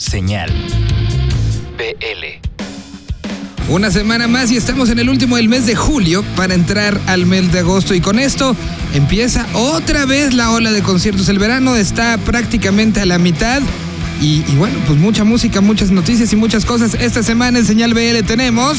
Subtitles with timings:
[0.00, 0.50] Señal.
[1.76, 2.48] BL.
[3.68, 7.26] Una semana más y estamos en el último del mes de julio para entrar al
[7.26, 8.56] mes de agosto y con esto
[8.94, 11.28] empieza otra vez la ola de conciertos.
[11.28, 13.60] El verano está prácticamente a la mitad
[14.22, 16.94] y, y bueno, pues mucha música, muchas noticias y muchas cosas.
[16.94, 18.78] Esta semana en Señal BL tenemos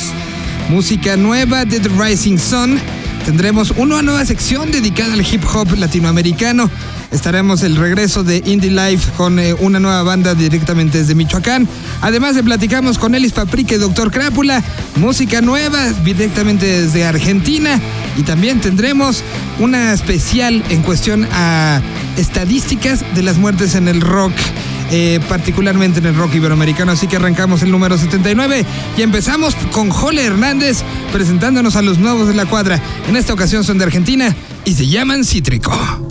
[0.70, 2.80] música nueva de The Rising Sun.
[3.26, 6.72] Tendremos una nueva sección dedicada al hip hop latinoamericano.
[7.12, 11.68] Estaremos el regreso de Indie Life con eh, una nueva banda directamente desde Michoacán.
[12.00, 14.64] Además de platicamos con Elis Paprika y Doctor Crápula,
[14.96, 17.80] música nueva directamente desde Argentina.
[18.18, 19.24] Y también tendremos
[19.60, 21.82] una especial en cuestión a
[22.18, 24.34] estadísticas de las muertes en el rock.
[24.94, 26.92] eh, particularmente en el rock iberoamericano.
[26.92, 28.66] Así que arrancamos el número 79
[28.98, 32.82] y empezamos con Jole Hernández presentándonos a los nuevos de la cuadra.
[33.08, 34.36] En esta ocasión son de Argentina
[34.66, 36.11] y se llaman Cítrico.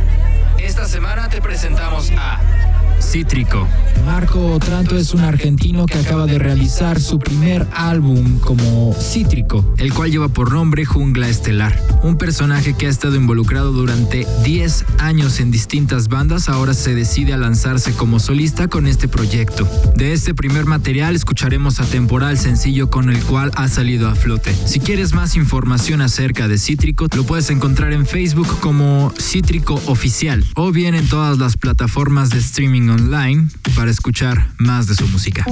[0.71, 2.39] Esta semana te presentamos a
[3.11, 3.67] Cítrico.
[4.05, 9.93] Marco Otranto es un argentino que acaba de realizar su primer álbum como Cítrico, el
[9.93, 11.77] cual lleva por nombre Jungla Estelar.
[12.03, 17.33] Un personaje que ha estado involucrado durante 10 años en distintas bandas, ahora se decide
[17.33, 19.67] a lanzarse como solista con este proyecto.
[19.97, 24.55] De este primer material escucharemos a Temporal, sencillo con el cual ha salido a flote.
[24.65, 30.45] Si quieres más información acerca de Cítrico, lo puedes encontrar en Facebook como Cítrico Oficial
[30.55, 33.00] o bien en todas las plataformas de streaming online
[33.75, 35.45] para escuchar más de su música.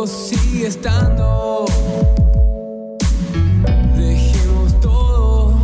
[0.00, 1.64] Nosotros sigue estando.
[3.96, 5.54] Dejemos todo,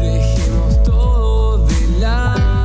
[0.00, 2.60] dejemos todo de lado.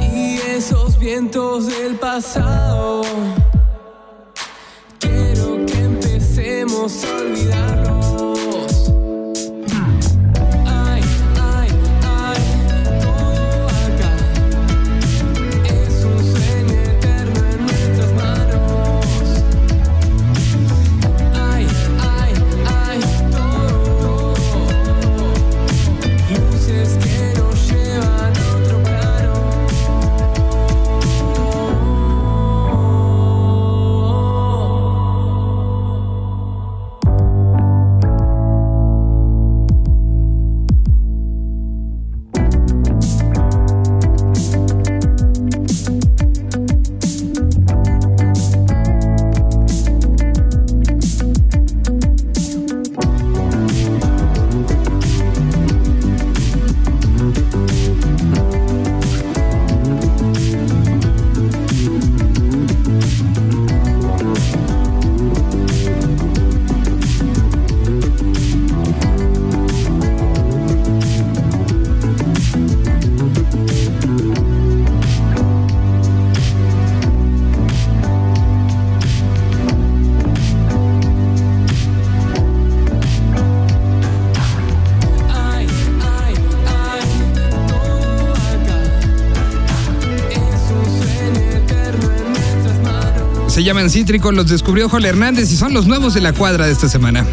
[0.00, 2.45] Y esos vientos del pasado
[93.66, 96.88] llaman Cítrico, los descubrió Joel Hernández y son los nuevos de la cuadra de esta
[96.88, 97.26] semana.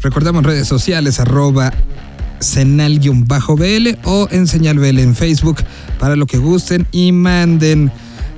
[0.00, 1.72] Recordamos redes sociales, arroba
[2.38, 5.56] senal-bl o en señal BL en Facebook
[5.98, 7.90] para lo que gusten y manden.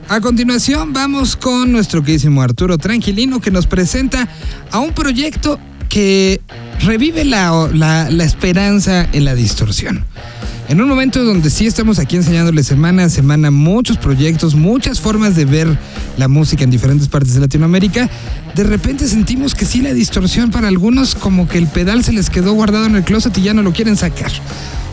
[0.09, 4.27] A continuación vamos con nuestro queridísimo Arturo Tranquilino que nos presenta
[4.71, 5.59] a un proyecto
[5.91, 6.41] que
[6.81, 10.05] revive la, la- esperanza en la distorsión.
[10.67, 15.37] En un momento donde sí estamos aquí enseñándole semana a semana muchos proyectos, muchas formas
[15.37, 15.79] de ver
[16.17, 18.09] la música en diferentes partes de Latinoamérica,
[18.55, 22.31] de repente sentimos que sí la distorsión para algunos como que el pedal se les
[22.31, 24.32] quedó guardado en el closet y ya no lo quieren sacar.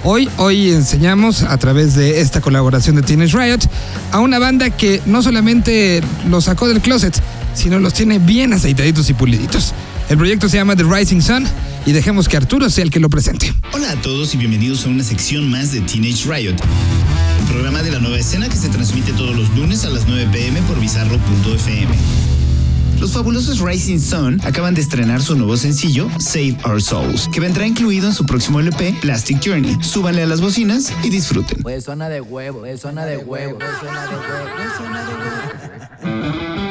[0.04, 3.60] Hoy, hoy enseñamos a través de esta colaboración de Teenage Riot
[4.12, 7.16] a una banda que no solamente los sacó del closet,
[7.54, 9.74] sino los tiene bien aceitaditos y puliditos.
[10.10, 11.46] El proyecto se llama The Rising Sun
[11.86, 13.54] y dejemos que Arturo sea el que lo presente.
[13.74, 16.56] Hola a todos y bienvenidos a una sección más de Teenage Riot,
[17.40, 20.30] el programa de la nueva escena que se transmite todos los lunes a las 9
[20.32, 21.96] pm por bizarro.fm.
[23.00, 27.66] Los fabulosos Rising Sun acaban de estrenar su nuevo sencillo, Save Our Souls, que vendrá
[27.66, 29.76] incluido en su próximo LP, Plastic Journey.
[29.82, 31.64] Súbanle a las bocinas y disfruten.
[31.64, 35.16] Pues zona de huevo, es zona de huevo, es zona de huevo, es zona de
[35.16, 36.71] huevo.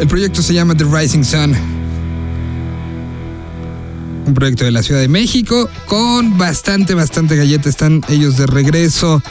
[0.00, 1.54] El proyecto se llama The Rising Sun.
[4.26, 7.68] un proyecto de la Ciudad de México con bastante, bastante galleta.
[7.68, 9.22] Están ellos de regreso.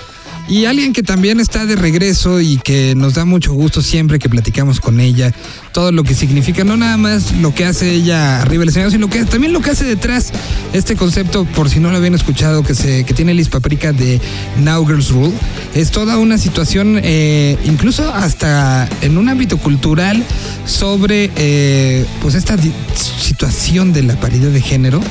[0.50, 4.30] Y alguien que también está de regreso y que nos da mucho gusto siempre que
[4.30, 5.34] platicamos con ella,
[5.74, 9.10] todo lo que significa, no nada más lo que hace ella arriba del escenario, sino
[9.10, 10.32] que también lo que hace detrás.
[10.72, 14.22] Este concepto, por si no lo habían escuchado, que se que tiene Liz Paprika de
[14.64, 15.34] Now Girls Rule,
[15.76, 20.24] es toda una situación, eh, incluso hasta en un ámbito cultural,
[20.66, 22.56] sobre eh, pues esta
[22.96, 25.02] situación de la paridad de género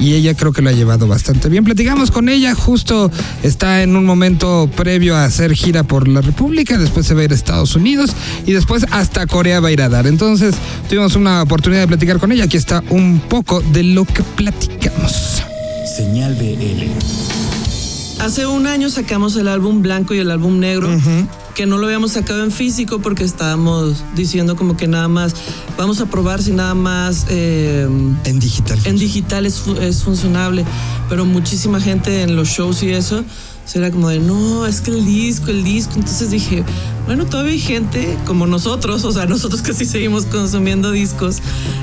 [0.00, 1.64] y ella creo que lo ha llevado bastante bien.
[1.64, 3.10] Platicamos con ella, justo
[3.42, 7.24] está en un momento previo a hacer gira por la República, después se va a
[7.24, 8.14] ir a Estados Unidos
[8.46, 10.06] y después hasta Corea va a ir a dar.
[10.06, 10.54] Entonces
[10.88, 15.42] tuvimos una oportunidad de platicar con ella, aquí está un poco de lo que platicamos.
[15.96, 17.43] Señal BL.
[18.24, 20.88] Hace un año sacamos el álbum blanco y el álbum negro,
[21.54, 25.34] que no lo habíamos sacado en físico porque estábamos diciendo como que nada más,
[25.76, 27.86] vamos a probar si nada más eh,
[28.24, 28.78] En digital.
[28.86, 30.64] en digital es, es funcionable,
[31.10, 33.22] pero muchísima gente en los shows y eso,
[33.74, 36.62] era como de, no, es que el disco, el disco, entonces dije,
[37.06, 41.38] bueno, todavía hay gente como nosotros, o sea, nosotros que sí seguimos consumiendo discos,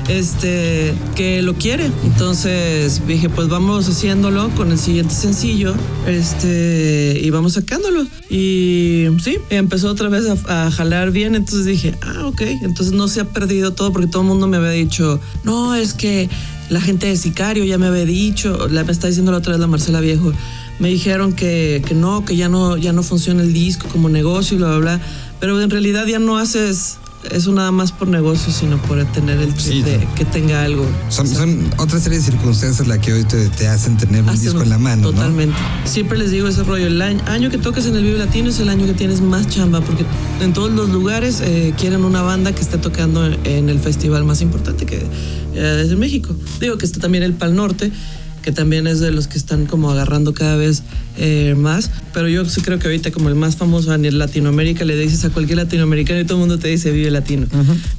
[0.08, 5.74] este, que lo quiere, entonces dije, pues vamos haciéndolo con el siguiente sencillo,
[6.06, 11.94] este, y vamos sacándolo, y sí, empezó otra vez a, a jalar bien, entonces dije,
[12.00, 15.20] ah, ok, entonces no se ha perdido todo porque todo el mundo me había dicho,
[15.44, 16.30] no, es que
[16.72, 19.60] la gente de Sicario ya me había dicho, la, me está diciendo la otra vez
[19.60, 20.32] la Marcela Viejo,
[20.78, 24.56] me dijeron que, que no, que ya no, ya no funciona el disco como negocio
[24.56, 25.00] y bla, bla, bla,
[25.40, 26.98] pero en realidad ya no haces
[27.30, 30.84] eso nada más por negocio, sino por tener el Sí, de que tenga algo.
[31.08, 34.62] Son, son otra serie de circunstancias las que hoy te, te hacen tener un disco
[34.62, 35.10] en la mano, ¿no?
[35.12, 35.56] Totalmente.
[35.84, 36.86] Siempre les digo ese rollo.
[36.88, 39.48] El año, año que tocas en el Vive Latino es el año que tienes más
[39.48, 40.04] chamba, porque
[40.40, 44.40] en todos los lugares eh, quieren una banda que esté tocando en el festival más
[44.40, 45.06] importante que
[45.54, 46.34] eh, es México.
[46.60, 47.92] Digo que está también el Pal Norte,
[48.42, 50.82] que también es de los que están como agarrando cada vez
[51.16, 51.90] eh, más.
[52.12, 55.30] Pero yo sí creo que ahorita como el más famoso en Latinoamérica le dices a
[55.30, 57.46] cualquier latinoamericano y todo el mundo te dice Vive Latino.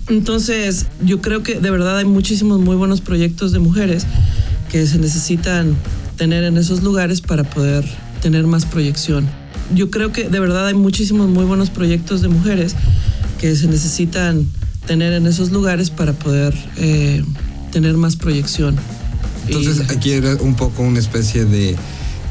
[0.10, 4.06] Entonces yo creo que de verdad hay muchísimos muy buenos proyectos de mujeres
[4.72, 5.76] que se necesitan
[6.18, 7.86] tener en esos lugares para poder
[8.22, 9.28] tener más proyección.
[9.74, 12.76] Yo creo que de verdad hay muchísimos muy buenos proyectos de mujeres
[13.40, 14.48] que se necesitan
[14.86, 17.24] tener en esos lugares para poder eh,
[17.72, 18.76] tener más proyección.
[19.48, 21.76] Entonces Y- aquí era un poco una especie de,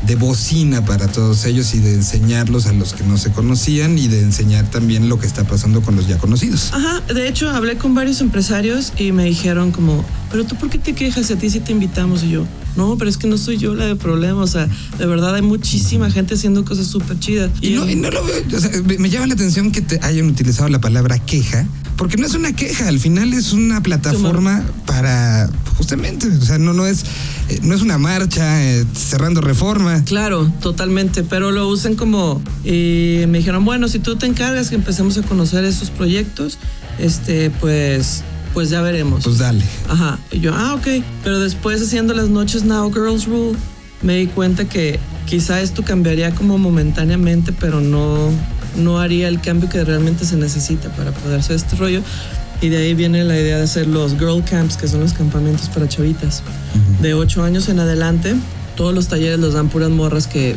[0.06, 4.08] de bocina para todos ellos y de enseñarlos a los que no se conocían y
[4.08, 6.70] de enseñar también lo que está pasando con los ya conocidos.
[6.72, 10.78] Ajá, de hecho hablé con varios empresarios y me dijeron como, pero tú por qué
[10.78, 13.36] te quejas si a ti sí te invitamos y yo, no, pero es que no
[13.36, 14.66] soy yo la de problema, o sea,
[14.98, 17.50] de verdad hay muchísima gente haciendo cosas súper chidas.
[17.60, 20.26] Y no, y no lo veo, o sea, me llama la atención que te hayan
[20.26, 25.50] utilizado la palabra queja, porque no es una queja, al final es una plataforma para
[25.76, 27.04] justamente, o sea, no, no es
[27.48, 30.02] eh, no es una marcha eh, cerrando reforma.
[30.04, 34.76] Claro, totalmente, pero lo usan como y me dijeron, bueno, si tú te encargas que
[34.76, 36.58] empecemos a conocer esos proyectos,
[36.98, 39.24] este, pues, pues ya veremos.
[39.24, 39.64] Pues dale.
[39.88, 40.18] Ajá.
[40.30, 41.02] Y yo, ah, ok.
[41.24, 43.58] Pero después haciendo las noches Now Girls Rule,
[44.02, 48.30] me di cuenta que quizá esto cambiaría como momentáneamente, pero no,
[48.76, 52.02] no haría el cambio que realmente se necesita para poder hacer este rollo.
[52.60, 55.68] Y de ahí viene la idea de hacer los Girl Camps, que son los campamentos
[55.68, 56.42] para chavitas.
[57.00, 58.36] De 8 años en adelante,
[58.76, 60.56] todos los talleres los dan puras morras que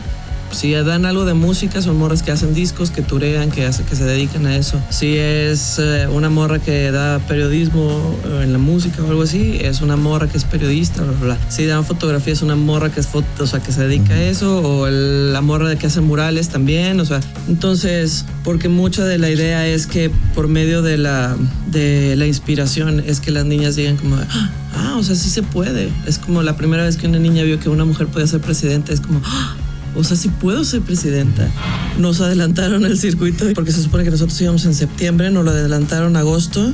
[0.56, 3.96] si dan algo de música, son morras que hacen discos, que turean, que, hace, que
[3.96, 4.82] se dedican a eso.
[4.90, 9.58] Si es eh, una morra que da periodismo eh, en la música o algo así,
[9.62, 11.38] es una morra que es periodista, bla, bla.
[11.50, 14.24] Si dan fotografía, es una morra que es foto, o sea, que se dedica a
[14.24, 17.20] eso, o la morra de que hace murales también, o sea.
[17.48, 21.36] Entonces, porque mucha de la idea es que por medio de la,
[21.68, 25.90] de la inspiración es que las niñas digan como, ah, o sea, sí se puede.
[26.08, 28.94] Es como la primera vez que una niña vio que una mujer podía ser presidenta,
[28.94, 29.56] es como, "Ah,
[29.96, 31.50] o sea, sí puedo ser presidenta.
[31.98, 36.16] Nos adelantaron el circuito porque se supone que nosotros íbamos en septiembre, nos lo adelantaron
[36.18, 36.72] agosto.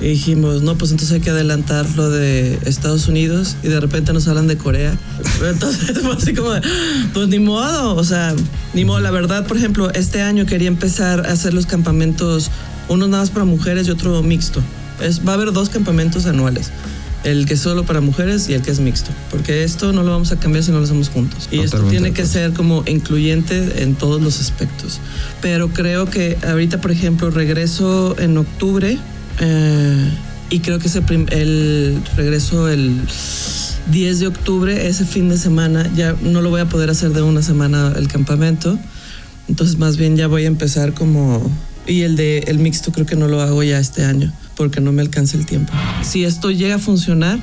[0.00, 4.12] Y dijimos, no, pues entonces hay que adelantar lo de Estados Unidos y de repente
[4.12, 4.96] nos hablan de Corea.
[5.44, 6.50] Entonces fue así como,
[7.12, 8.32] pues ni modo, o sea,
[8.74, 9.00] ni modo.
[9.00, 12.50] La verdad, por ejemplo, este año quería empezar a hacer los campamentos,
[12.88, 14.62] uno nada más para mujeres y otro mixto.
[15.00, 16.70] Es, va a haber dos campamentos anuales.
[17.24, 19.10] El que es solo para mujeres y el que es mixto.
[19.30, 21.48] Porque esto no lo vamos a cambiar si no lo hacemos juntos.
[21.50, 25.00] Y esto tiene que ser como incluyente en todos los aspectos.
[25.42, 28.98] Pero creo que ahorita, por ejemplo, regreso en octubre
[29.40, 30.10] eh,
[30.50, 33.00] y creo que ese el regreso el
[33.90, 37.22] 10 de octubre, ese fin de semana, ya no lo voy a poder hacer de
[37.22, 38.78] una semana el campamento.
[39.48, 41.50] Entonces más bien ya voy a empezar como...
[41.86, 44.92] Y el de el mixto creo que no lo hago ya este año porque no
[44.92, 45.72] me alcanza el tiempo.
[46.02, 47.38] Si esto llega a funcionar,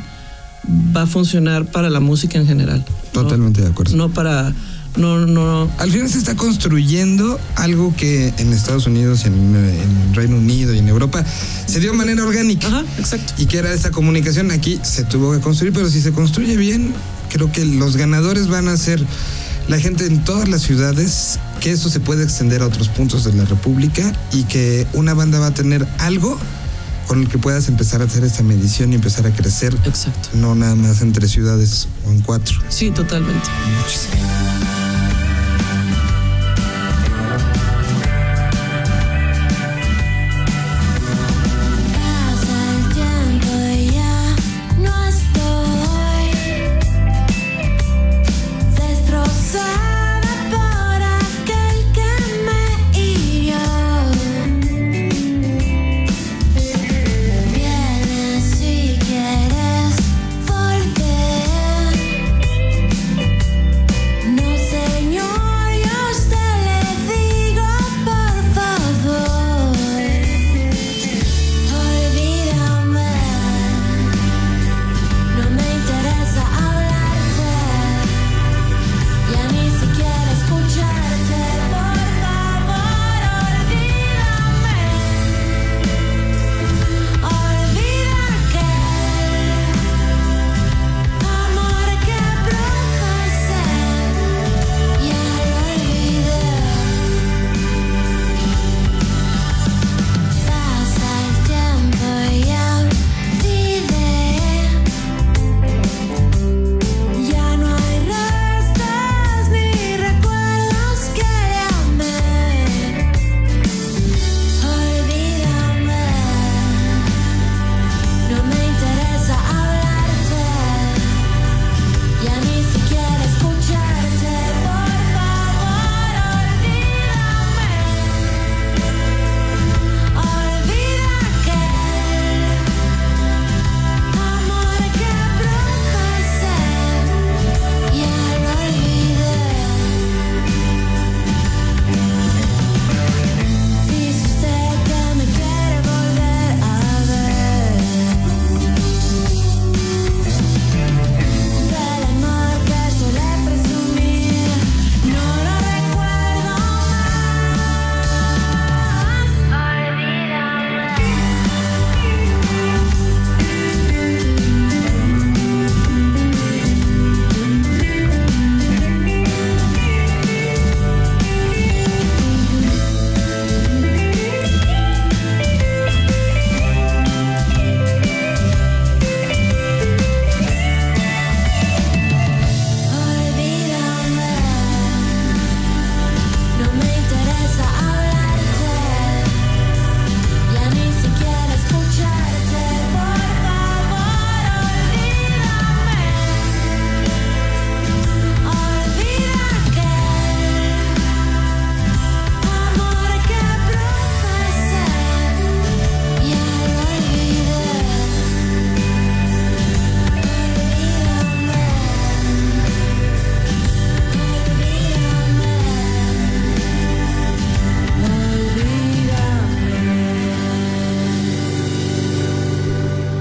[0.95, 2.86] va a funcionar para la música en general.
[3.13, 3.22] ¿no?
[3.24, 3.95] Totalmente de acuerdo.
[3.95, 4.53] No para.
[4.98, 5.69] No, no.
[5.77, 10.79] Al final se está construyendo algo que en Estados Unidos, en, en Reino Unido y
[10.79, 11.24] en Europa
[11.65, 12.67] se dio de manera orgánica.
[12.67, 13.34] Ajá, exacto.
[13.38, 16.93] Y que era esta comunicación aquí se tuvo que construir, pero si se construye bien,
[17.29, 19.05] creo que los ganadores van a ser
[19.67, 23.34] la gente en todas las ciudades, que eso se puede extender a otros puntos de
[23.34, 26.38] la República y que una banda va a tener algo
[27.07, 30.29] con el que puedas empezar a hacer esta medición y empezar a crecer, Exacto.
[30.33, 32.57] no nada más entre ciudades o en cuatro.
[32.69, 33.47] Sí, totalmente.
[33.83, 34.34] Pasa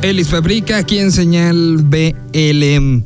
[0.04, 3.04] Elis Fabrica, aquí en señal BLM.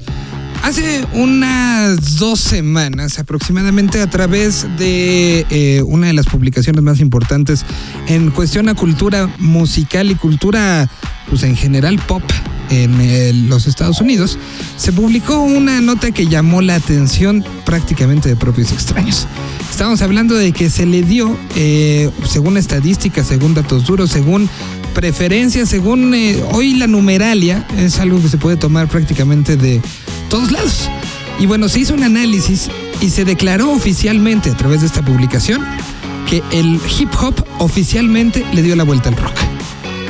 [0.64, 7.64] Hace unas dos semanas aproximadamente a través de eh, una de las publicaciones más importantes
[8.08, 10.90] en cuestión a cultura musical y cultura
[11.30, 12.22] pues en general pop
[12.70, 14.38] en eh, los Estados Unidos,
[14.76, 19.26] se publicó una nota que llamó la atención prácticamente de propios extraños.
[19.70, 24.50] Estamos hablando de que se le dio, eh, según estadísticas, según datos duros, según
[24.98, 29.80] preferencias, según eh, hoy la numeralia, es algo que se puede tomar prácticamente de
[30.28, 30.90] todos lados.
[31.38, 32.68] Y bueno, se hizo un análisis
[33.00, 35.64] y se declaró oficialmente a través de esta publicación
[36.28, 39.36] que el hip hop oficialmente le dio la vuelta al rock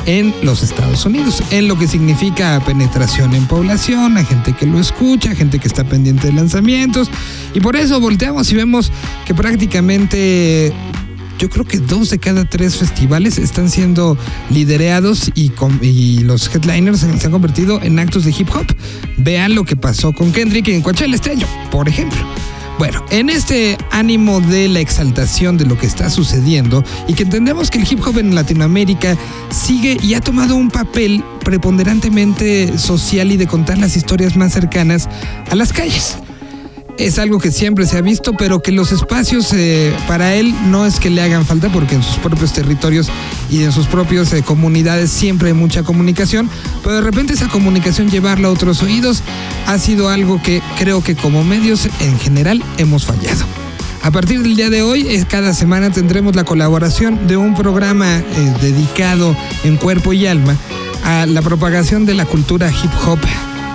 [0.07, 4.79] en los Estados Unidos, en lo que significa penetración en población, a gente que lo
[4.79, 7.11] escucha, gente que está pendiente de lanzamientos,
[7.53, 8.91] y por eso volteamos y vemos
[9.27, 10.73] que prácticamente
[11.39, 14.17] yo creo que dos de cada tres festivales están siendo
[14.51, 18.67] liderados y, con- y los headliners se han convertido en actos de hip hop.
[19.17, 21.31] Vean lo que pasó con Kendrick en Coachella este
[21.71, 22.19] por ejemplo.
[22.77, 27.69] Bueno, en este ánimo de la exaltación de lo que está sucediendo y que entendemos
[27.69, 29.17] que el hip hop en Latinoamérica
[29.49, 35.09] sigue y ha tomado un papel preponderantemente social y de contar las historias más cercanas
[35.49, 36.17] a las calles
[36.99, 40.85] es algo que siempre se ha visto, pero que los espacios eh, para él no
[40.85, 43.09] es que le hagan falta, porque en sus propios territorios
[43.49, 46.49] y en sus propias eh, comunidades siempre hay mucha comunicación,
[46.83, 49.23] pero de repente esa comunicación llevarla a otros oídos
[49.65, 53.45] ha sido algo que creo que como medios en general hemos fallado.
[54.03, 58.23] A partir del día de hoy, cada semana tendremos la colaboración de un programa eh,
[58.61, 60.55] dedicado en cuerpo y alma
[61.05, 63.19] a la propagación de la cultura hip hop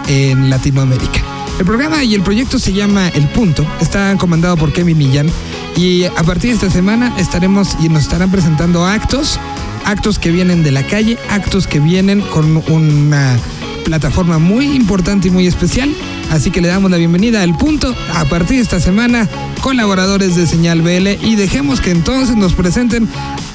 [0.08, 1.34] en Latinoamérica.
[1.58, 5.30] El programa y el proyecto se llama El Punto, está comandado por Kevin Millán
[5.76, 9.38] y a partir de esta semana estaremos y nos estarán presentando actos,
[9.84, 13.38] actos que vienen de la calle, actos que vienen con una
[13.84, 15.94] plataforma muy importante y muy especial.
[16.30, 19.28] Así que le damos la bienvenida al punto a partir de esta semana,
[19.60, 23.08] colaboradores de Señal BL y dejemos que entonces nos presenten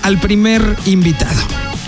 [0.03, 1.41] al primer invitado.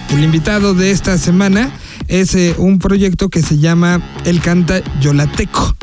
[0.10, 1.72] El invitado de esta semana
[2.10, 5.76] es eh, un proyecto que se llama El Canta Yolateco.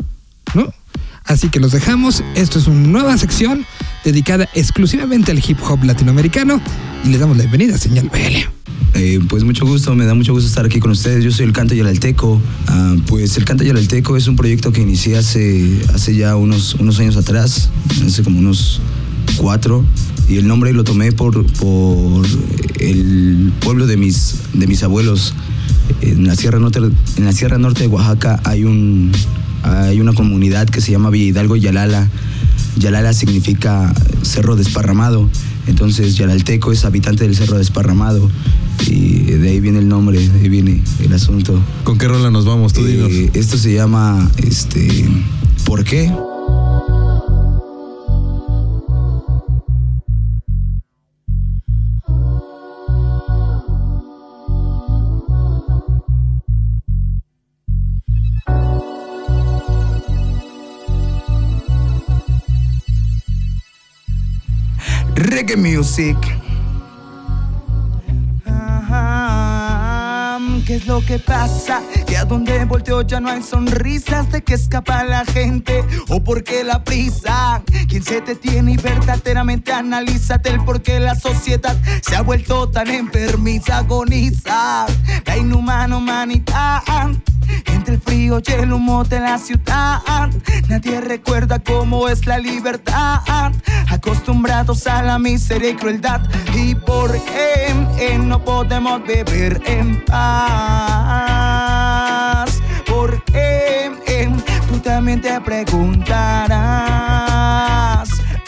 [1.29, 2.23] Así que los dejamos.
[2.35, 3.63] Esto es una nueva sección
[4.03, 6.59] dedicada exclusivamente al hip hop latinoamericano
[7.05, 8.49] y les damos la bienvenida Señal BL.
[8.95, 11.23] Eh, pues mucho gusto, me da mucho gusto estar aquí con ustedes.
[11.23, 12.41] Yo soy el Canto Yalalteco.
[12.67, 16.99] Ah, pues el Canto Yalalteco es un proyecto que inicié hace, hace ya unos, unos
[16.99, 17.69] años atrás,
[18.03, 18.81] hace como unos
[19.37, 19.85] cuatro.
[20.27, 22.25] Y el nombre lo tomé por, por
[22.79, 25.35] el pueblo de mis, de mis abuelos.
[26.01, 29.11] En la, Sierra Norte, en la Sierra Norte de Oaxaca hay, un,
[29.63, 32.07] hay una comunidad que se llama Villa Hidalgo Yalala.
[32.77, 35.29] Yalala significa cerro desparramado.
[35.67, 38.29] Entonces Yalalteco es habitante del cerro desparramado.
[38.87, 41.59] Y de ahí viene el nombre, de ahí viene el asunto.
[41.83, 42.73] ¿Con qué rola nos vamos?
[42.73, 42.85] Tú.
[42.85, 45.07] Eh, esto se llama, este,
[45.65, 46.11] ¿por qué?
[65.29, 66.17] Reggae music.
[70.65, 71.81] ¿Qué es lo que pasa?
[72.07, 76.63] Que a donde volteo ya no hay sonrisas de que escapa la gente o porque
[76.63, 77.61] la prisa.
[77.87, 82.69] Quien se te tiene y verdaderamente analízate el por qué la sociedad se ha vuelto
[82.69, 84.87] tan enfermiza, agoniza.
[85.25, 86.81] La inhumana humanidad.
[87.65, 90.01] Entre el frío y el humo de la ciudad,
[90.67, 93.51] nadie recuerda cómo es la libertad.
[93.89, 96.21] Acostumbrados a la miseria y crueldad,
[96.53, 101.29] y por qué eh, no podemos vivir en paz.
[102.85, 104.29] ¿Por qué eh,
[104.67, 106.49] tú también te preguntarás?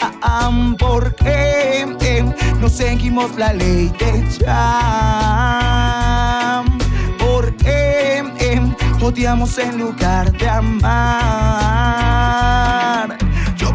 [0.00, 2.24] Ah, ah, ¿Por qué eh,
[2.60, 5.72] no seguimos la ley de Jam?
[9.02, 10.82] ¿Por qué eh, odiamos en lugar de amar?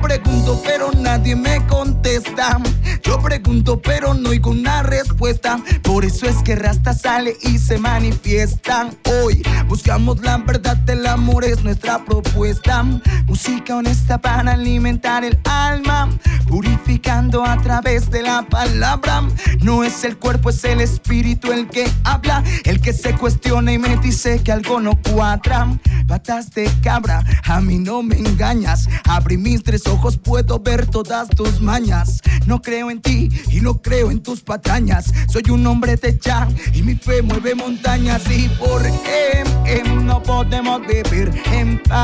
[0.07, 2.61] Pregunto pero nadie me contesta.
[3.03, 5.59] Yo pregunto pero no oigo una respuesta.
[5.83, 8.89] Por eso es que Rasta sale y se manifiesta.
[9.21, 12.83] Hoy buscamos la verdad del amor es nuestra propuesta.
[13.25, 16.09] Música honesta para alimentar el alma.
[16.47, 19.23] Purificando a través de la palabra.
[19.61, 22.45] No es el cuerpo, es el espíritu el que habla.
[22.63, 25.67] El que se cuestiona y me dice que algo no cuadra.
[26.07, 28.87] Patas de cabra, a mí no me engañas.
[29.03, 32.19] Abrí mis tres ojos, puedo ver todas tus mañas.
[32.45, 35.13] No creo en ti y no creo en tus patrañas.
[35.31, 38.23] Soy un hombre de ya y mi fe mueve montañas.
[38.29, 42.03] ¿Y por qué em, no podemos vivir en paz?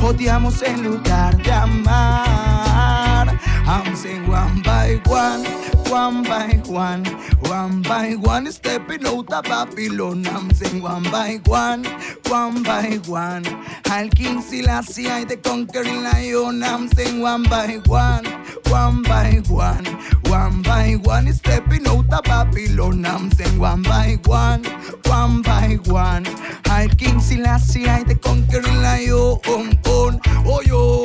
[0.08, 3.28] odiamos en lugar de amar?
[3.66, 5.44] I'm saying one by one,
[5.90, 7.04] one by one,
[7.50, 10.26] one by one, stepping out of Babylon.
[10.28, 11.84] I'm saying one by one,
[12.28, 13.46] one by one.
[13.90, 16.64] Al King Selassie, I the conquering lion.
[16.64, 18.26] I'm saying one by one,
[18.70, 19.86] one by one,
[20.26, 23.06] one by one, stepping out of Babylon.
[23.06, 24.64] I'm saying one by one,
[25.06, 26.26] one by one.
[26.70, 29.40] Al King Selassie, I the conquering lion.
[29.46, 31.04] Oh yo.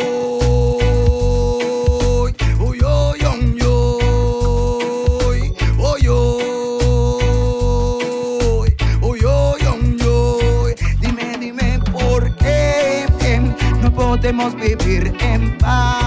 [2.64, 3.92] Oh yo, yo, yo,
[13.90, 16.01] podemos vivir en paz.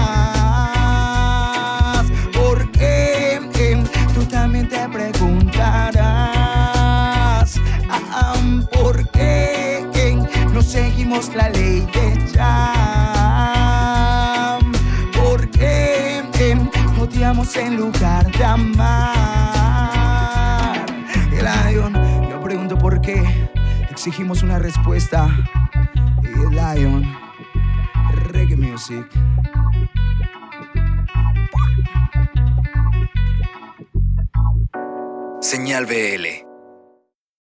[11.34, 11.86] La ley
[12.34, 12.92] Jam.
[15.14, 16.22] Porque
[17.00, 19.56] odiamos en lugar de amar.
[21.32, 21.94] El Lion,
[22.28, 23.48] yo pregunto por qué
[23.90, 25.34] exigimos una respuesta.
[26.22, 27.02] Y el Lion,
[28.30, 29.06] reggae music.
[35.40, 36.45] Señal BL.